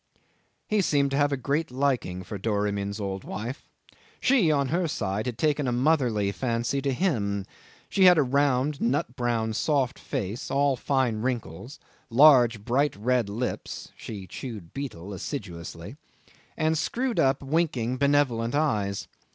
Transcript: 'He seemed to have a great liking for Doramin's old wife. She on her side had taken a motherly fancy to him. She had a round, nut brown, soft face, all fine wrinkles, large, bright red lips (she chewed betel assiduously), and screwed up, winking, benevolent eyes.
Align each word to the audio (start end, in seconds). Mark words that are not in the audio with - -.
'He 0.67 0.81
seemed 0.81 1.11
to 1.11 1.17
have 1.17 1.31
a 1.31 1.37
great 1.37 1.69
liking 1.69 2.23
for 2.23 2.39
Doramin's 2.39 2.99
old 2.99 3.23
wife. 3.23 3.69
She 4.19 4.49
on 4.51 4.69
her 4.69 4.87
side 4.87 5.27
had 5.27 5.37
taken 5.37 5.67
a 5.67 5.71
motherly 5.71 6.31
fancy 6.31 6.81
to 6.81 6.91
him. 6.91 7.45
She 7.87 8.05
had 8.05 8.17
a 8.17 8.23
round, 8.23 8.81
nut 8.81 9.15
brown, 9.15 9.53
soft 9.53 9.99
face, 9.99 10.49
all 10.49 10.75
fine 10.75 11.21
wrinkles, 11.21 11.77
large, 12.09 12.65
bright 12.65 12.95
red 12.95 13.29
lips 13.29 13.91
(she 13.95 14.25
chewed 14.25 14.73
betel 14.73 15.13
assiduously), 15.13 15.97
and 16.57 16.79
screwed 16.79 17.19
up, 17.19 17.43
winking, 17.43 17.97
benevolent 17.97 18.55
eyes. 18.55 19.07